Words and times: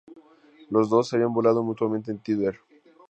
Los 0.71 0.89
dos 0.89 1.07
se 1.09 1.15
habían 1.17 1.31
burlado 1.31 1.61
mutuamente 1.61 2.09
en 2.09 2.17
Twitter. 2.17 2.57